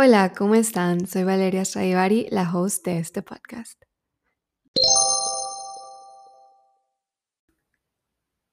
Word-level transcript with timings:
Hola, 0.00 0.32
¿cómo 0.32 0.54
están? 0.54 1.08
Soy 1.08 1.24
Valeria 1.24 1.64
Stradivari, 1.64 2.28
la 2.30 2.48
host 2.54 2.84
de 2.86 2.98
este 2.98 3.20
podcast. 3.20 3.82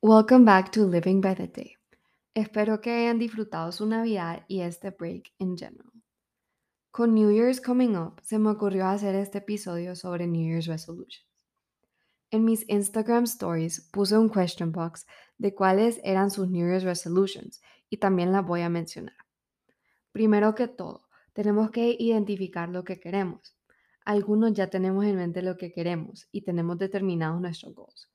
Welcome 0.01 0.45
back 0.45 0.71
to 0.71 0.87
Living 0.87 1.21
by 1.21 1.35
the 1.35 1.47
Day. 1.47 1.75
Espero 2.33 2.81
que 2.81 2.89
hayan 2.89 3.19
disfrutado 3.19 3.71
su 3.71 3.85
Navidad 3.85 4.43
y 4.47 4.61
este 4.61 4.89
break 4.89 5.33
en 5.37 5.55
general. 5.55 5.91
Con 6.89 7.13
New 7.13 7.29
Year's 7.29 7.61
coming 7.61 7.95
up, 7.95 8.19
se 8.23 8.39
me 8.39 8.49
ocurrió 8.49 8.87
hacer 8.87 9.13
este 9.13 9.37
episodio 9.37 9.95
sobre 9.95 10.25
New 10.25 10.49
Year's 10.49 10.65
resolutions. 10.65 11.27
En 12.31 12.43
mis 12.43 12.67
Instagram 12.67 13.25
stories 13.25 13.87
puse 13.91 14.17
un 14.17 14.31
question 14.31 14.71
box 14.71 15.05
de 15.37 15.53
cuáles 15.53 16.01
eran 16.03 16.31
sus 16.31 16.49
New 16.49 16.67
Year's 16.67 16.83
resolutions 16.83 17.61
y 17.87 17.97
también 17.97 18.31
las 18.31 18.43
voy 18.43 18.61
a 18.61 18.69
mencionar. 18.69 19.15
Primero 20.11 20.55
que 20.55 20.67
todo, 20.67 21.04
tenemos 21.35 21.69
que 21.69 21.97
identificar 21.99 22.69
lo 22.69 22.85
que 22.85 22.97
queremos. 22.97 23.57
Algunos 24.05 24.53
ya 24.53 24.69
tenemos 24.69 25.03
en 25.03 25.17
mente 25.17 25.41
lo 25.41 25.57
que 25.57 25.73
queremos 25.73 26.29
y 26.31 26.43
tenemos 26.43 26.77
determinados 26.77 27.41
nuestros 27.41 27.75
goals. 27.75 28.09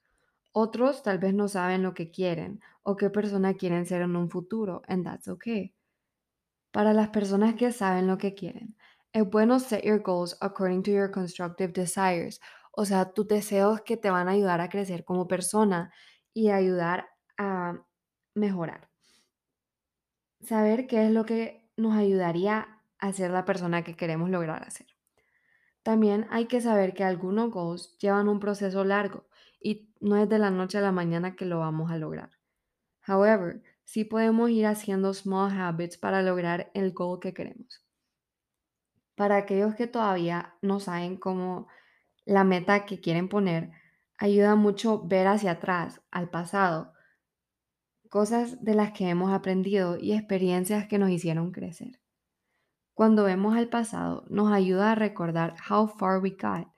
Otros 0.52 1.02
tal 1.02 1.19
vez 1.19 1.34
no 1.34 1.47
saben 1.47 1.83
lo 1.83 1.92
que 1.92 2.11
quieren 2.11 2.61
o 2.83 2.97
qué 2.97 3.11
persona 3.11 3.55
quieren 3.55 3.84
ser 3.84 4.01
en 4.02 4.16
un 4.16 4.30
futuro, 4.30 4.80
and 4.88 5.05
that's 5.05 5.28
okay. 5.28 5.75
Para 6.73 6.95
las 6.95 7.11
personas 7.11 7.56
que 7.56 7.73
saben 7.73 8.06
lo 8.06 8.16
que 8.16 8.34
quieren, 8.34 8.75
es 9.12 9.28
bueno 9.28 9.61
set 9.61 9.84
your 9.84 10.00
goals 10.00 10.37
according 10.41 10.83
to 10.83 10.91
your 10.91 11.11
constructive 11.11 11.73
desires, 11.73 12.41
o 12.73 12.87
sea, 12.87 13.12
tus 13.12 13.28
deseos 13.28 13.83
que 13.83 13.98
te 13.98 14.09
van 14.09 14.28
a 14.28 14.33
ayudar 14.33 14.62
a 14.62 14.70
crecer 14.70 15.05
como 15.05 15.28
persona 15.28 15.92
y 16.33 16.48
ayudar 16.48 17.11
a 17.37 17.84
mejorar. 18.34 18.89
Saber 20.41 20.87
qué 20.87 21.05
es 21.05 21.12
lo 21.12 21.27
que 21.27 21.69
nos 21.77 21.95
ayudaría 21.97 22.80
a 23.01 23.29
la 23.29 23.45
persona 23.45 23.83
que 23.83 23.97
queremos 23.97 24.31
lograr 24.31 24.63
hacer. 24.63 24.87
También 25.83 26.27
hay 26.31 26.47
que 26.47 26.61
saber 26.61 26.93
que 26.95 27.05
algunos 27.05 27.51
goals 27.51 27.97
llevan 27.98 28.29
un 28.29 28.41
proceso 28.41 28.84
largo 28.84 29.27
y 29.61 29.91
no 30.01 30.17
es 30.17 30.29
de 30.29 30.39
la 30.39 30.51
noche 30.51 30.79
a 30.79 30.83
la 30.83 30.92
mañana 30.92 31.37
que 31.37 31.47
lo 31.47 31.61
vamos 31.61 31.91
a 31.91 31.98
lograr. 31.98 32.31
However, 33.07 33.62
sí 33.84 34.05
podemos 34.05 34.51
ir 34.51 34.67
haciendo 34.67 35.15
small 35.15 35.51
habits 35.59 35.97
para 35.97 36.23
lograr 36.23 36.70
el 36.75 36.92
goal 36.92 37.19
que 37.19 37.33
queremos. 37.33 37.84
Para 39.14 39.37
aquellos 39.37 39.75
que 39.75 39.87
todavía 39.87 40.55
no 40.62 40.81
saben 40.81 41.17
cómo 41.17 41.67
la 42.25 42.45
meta 42.45 42.85
que 42.87 43.01
quieren 43.01 43.29
poner, 43.29 43.70
ayuda 44.19 44.55
mucho 44.55 45.03
ver 45.07 45.27
hacia 45.27 45.53
atrás, 45.53 46.03
al 46.11 46.31
pasado, 46.31 46.92
cosas 48.11 48.62
de 48.62 48.75
las 48.75 48.92
que 48.92 49.09
hemos 49.09 49.33
aprendido 49.33 49.97
y 49.98 50.12
experiencias 50.12 50.87
que 50.87 50.98
nos 50.98 51.11
hicieron 51.11 51.53
crecer. 51.53 52.00
Cuando 52.94 53.24
vemos 53.24 53.56
al 53.56 53.69
pasado, 53.69 54.24
nos 54.28 54.52
ayuda 54.52 54.92
a 54.92 54.94
recordar 54.94 55.55
how 55.69 55.88
far 55.88 56.20
we 56.20 56.30
got 56.30 56.69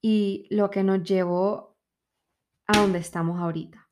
y 0.00 0.46
lo 0.50 0.70
que 0.70 0.82
nos 0.82 1.02
llevó 1.02 1.76
a 2.66 2.78
donde 2.78 2.98
estamos 2.98 3.40
ahorita. 3.40 3.88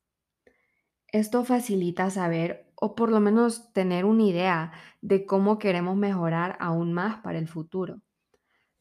Esto 1.09 1.45
facilita 1.45 2.11
saber 2.11 2.73
o 2.75 2.95
por 2.95 3.11
lo 3.11 3.21
menos 3.21 3.73
tener 3.73 4.05
una 4.05 4.25
idea 4.25 4.73
de 5.01 5.27
cómo 5.27 5.59
queremos 5.59 5.97
mejorar 5.97 6.57
aún 6.61 6.93
más 6.93 7.21
para 7.23 7.39
el 7.39 7.49
futuro. 7.49 8.03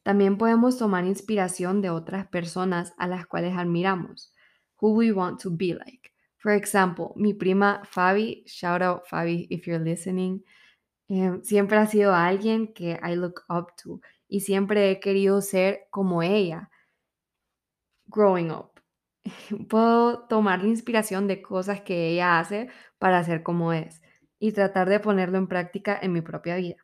También 0.02 0.36
podemos 0.36 0.76
tomar 0.76 1.06
inspiración 1.06 1.80
de 1.80 1.90
otras 1.90 2.26
personas 2.26 2.92
a 2.98 3.06
las 3.06 3.26
cuales 3.26 3.56
admiramos, 3.56 4.34
who 4.80 4.90
we 4.92 5.12
want 5.12 5.40
to 5.40 5.50
be 5.50 5.74
like. 5.74 6.12
For 6.36 6.52
example, 6.52 7.12
mi 7.16 7.32
prima 7.32 7.80
Fabi, 7.84 8.44
shout 8.46 8.82
out 8.82 9.06
Fabi 9.06 9.46
if 9.48 9.66
you're 9.66 9.82
listening, 9.82 10.44
eh, 11.08 11.38
siempre 11.42 11.78
ha 11.78 11.86
sido 11.86 12.14
alguien 12.14 12.72
que 12.72 12.98
I 13.02 13.14
look 13.14 13.42
up 13.48 13.74
to 13.82 14.00
y 14.28 14.40
siempre 14.40 14.90
he 14.90 15.00
querido 15.00 15.40
ser 15.40 15.86
como 15.90 16.22
ella 16.22 16.70
growing 18.06 18.50
up. 18.50 18.74
puedo 19.68 20.26
tomar 20.26 20.62
la 20.62 20.68
inspiración 20.68 21.26
de 21.26 21.42
cosas 21.42 21.80
que 21.82 22.08
ella 22.10 22.38
hace 22.38 22.68
para 22.98 23.22
ser 23.24 23.42
como 23.42 23.72
es 23.72 24.02
y 24.38 24.52
tratar 24.52 24.88
de 24.88 25.00
ponerlo 25.00 25.38
en 25.38 25.48
práctica 25.48 25.98
en 26.00 26.12
mi 26.12 26.20
propia 26.20 26.56
vida. 26.56 26.76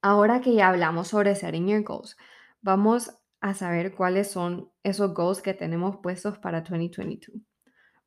Ahora 0.00 0.40
que 0.40 0.54
ya 0.54 0.68
hablamos 0.68 1.08
sobre 1.08 1.34
setting 1.34 1.68
your 1.68 1.82
goals, 1.82 2.16
vamos 2.60 3.18
a 3.40 3.54
saber 3.54 3.94
cuáles 3.94 4.30
son 4.30 4.70
esos 4.82 5.14
goals 5.14 5.42
que 5.42 5.54
tenemos 5.54 5.98
puestos 6.02 6.38
para 6.38 6.62
2022. 6.62 7.40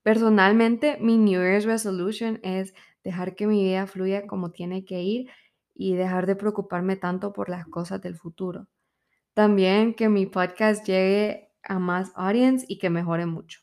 Personalmente, 0.02 0.98
mi 1.00 1.18
New 1.18 1.42
Year's 1.42 1.66
resolution 1.66 2.40
es 2.44 2.74
dejar 3.06 3.36
que 3.36 3.48
mi 3.48 3.64
vida 3.64 3.88
fluya 3.88 4.28
como 4.28 4.52
tiene 4.52 4.84
que 4.84 5.02
ir 5.02 5.30
y 5.74 5.94
dejar 5.94 6.26
de 6.26 6.36
preocuparme 6.36 6.98
tanto 6.98 7.32
por 7.32 7.48
las 7.50 7.66
cosas 7.68 8.02
del 8.02 8.18
futuro. 8.18 8.68
También 9.34 9.94
que 9.94 10.10
mi 10.10 10.26
podcast 10.26 10.86
llegue 10.86 11.52
a 11.64 11.80
más 11.80 12.12
audience 12.16 12.66
y 12.68 12.80
que 12.80 12.90
mejore 12.90 13.26
mucho. 13.26 13.62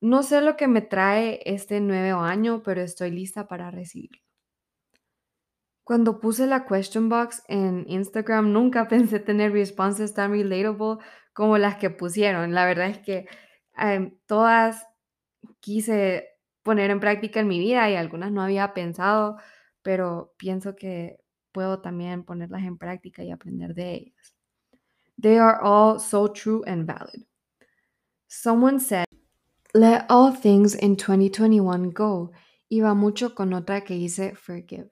No 0.00 0.22
sé 0.22 0.40
lo 0.42 0.56
que 0.56 0.68
me 0.68 0.82
trae 0.82 1.40
este 1.46 1.80
nuevo 1.80 2.20
año, 2.20 2.62
pero 2.62 2.82
estoy 2.82 3.10
lista 3.10 3.48
para 3.48 3.70
recibirlo. 3.70 4.20
Cuando 5.84 6.20
puse 6.20 6.46
la 6.46 6.66
question 6.66 7.08
box 7.08 7.42
en 7.48 7.84
Instagram, 7.88 8.52
nunca 8.52 8.86
pensé 8.88 9.18
tener 9.18 9.52
responses 9.52 10.12
tan 10.12 10.32
relatable 10.32 10.98
como 11.32 11.56
las 11.56 11.76
que 11.76 11.88
pusieron. 11.88 12.52
La 12.52 12.66
verdad 12.66 12.88
es 12.88 12.98
que 12.98 13.26
em, 13.76 14.18
todas 14.26 14.86
quise 15.60 16.31
poner 16.62 16.90
en 16.90 17.00
práctica 17.00 17.40
en 17.40 17.48
mi 17.48 17.58
vida 17.58 17.90
y 17.90 17.96
algunas 17.96 18.32
no 18.32 18.42
había 18.42 18.74
pensado, 18.74 19.36
pero 19.82 20.34
pienso 20.36 20.76
que 20.76 21.18
puedo 21.52 21.80
también 21.80 22.24
ponerlas 22.24 22.62
en 22.62 22.78
práctica 22.78 23.22
y 23.22 23.30
aprender 23.30 23.74
de 23.74 23.94
ellas. 23.94 24.34
They 25.20 25.38
are 25.38 25.58
all 25.62 26.00
so 26.00 26.32
true 26.32 26.62
and 26.66 26.86
valid. 26.86 27.26
Someone 28.26 28.80
said, 28.80 29.04
Let 29.74 30.06
all 30.08 30.32
things 30.32 30.74
in 30.74 30.96
2021 30.96 31.92
go. 31.92 32.32
Y 32.68 32.80
va 32.80 32.94
mucho 32.94 33.34
con 33.34 33.52
otra 33.52 33.82
que 33.82 33.94
dice 33.94 34.34
forgive. 34.34 34.90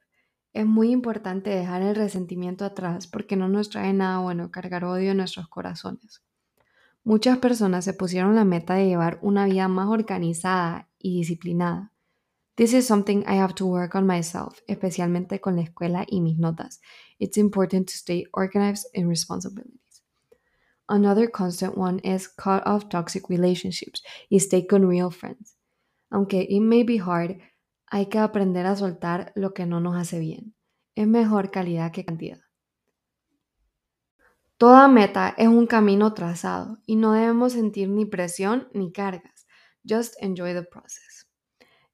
Es 0.52 0.66
muy 0.66 0.90
importante 0.90 1.50
dejar 1.50 1.82
el 1.82 1.94
resentimiento 1.94 2.64
atrás 2.64 3.06
porque 3.06 3.36
no 3.36 3.48
nos 3.48 3.70
trae 3.70 3.92
nada 3.92 4.18
bueno 4.18 4.50
cargar 4.50 4.84
odio 4.84 5.12
en 5.12 5.18
nuestros 5.18 5.48
corazones. 5.48 6.22
Muchas 7.04 7.38
personas 7.38 7.84
se 7.84 7.94
pusieron 7.94 8.34
la 8.34 8.44
meta 8.44 8.74
de 8.74 8.86
llevar 8.86 9.18
una 9.22 9.46
vida 9.46 9.68
más 9.68 9.88
organizada 9.88 10.89
y 11.00 11.18
disciplinada. 11.18 11.92
This 12.56 12.74
is 12.74 12.86
something 12.86 13.24
I 13.26 13.36
have 13.36 13.54
to 13.54 13.66
work 13.66 13.94
on 13.94 14.06
myself, 14.06 14.60
especialmente 14.68 15.40
con 15.40 15.56
la 15.56 15.62
escuela 15.62 16.04
y 16.06 16.20
mis 16.20 16.38
notas. 16.38 16.80
It's 17.18 17.38
important 17.38 17.88
to 17.88 17.94
stay 17.94 18.26
organized 18.32 18.86
and 18.94 19.08
responsible. 19.08 19.64
Another 20.88 21.30
constant 21.30 21.78
one 21.78 22.00
is 22.00 22.28
cut 22.28 22.62
off 22.66 22.88
toxic 22.88 23.30
relationships 23.30 24.02
y 24.28 24.38
stay 24.38 24.66
con 24.66 24.86
real 24.86 25.10
friends. 25.10 25.56
Aunque 26.10 26.46
it 26.48 26.60
may 26.60 26.82
be 26.82 26.98
hard, 26.98 27.38
hay 27.86 28.06
que 28.06 28.18
aprender 28.18 28.66
a 28.66 28.76
soltar 28.76 29.32
lo 29.36 29.54
que 29.54 29.66
no 29.66 29.80
nos 29.80 29.96
hace 29.96 30.18
bien. 30.18 30.54
Es 30.94 31.06
mejor 31.06 31.50
calidad 31.50 31.92
que 31.92 32.04
cantidad. 32.04 32.40
Toda 34.58 34.88
meta 34.88 35.34
es 35.38 35.48
un 35.48 35.66
camino 35.66 36.12
trazado 36.12 36.78
y 36.84 36.96
no 36.96 37.12
debemos 37.12 37.54
sentir 37.54 37.88
ni 37.88 38.04
presión 38.04 38.68
ni 38.74 38.92
cargas. 38.92 39.39
Just 39.84 40.14
enjoy 40.20 40.54
the 40.54 40.64
process. 40.64 41.26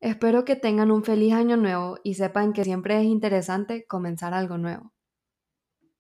Espero 0.01 0.45
que 0.45 0.57
tengan 0.57 0.91
un 0.91 1.05
feliz 1.05 1.33
año 1.35 1.57
nuevo 1.57 1.99
y 2.05 2.15
sepan 2.15 2.53
que 2.53 2.65
siempre 2.65 2.99
es 2.99 3.05
interesante 3.05 3.87
comenzar 3.87 4.35
algo 4.35 4.59
nuevo. 4.59 4.93